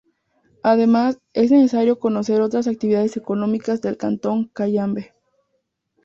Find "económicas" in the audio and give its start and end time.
3.17-3.83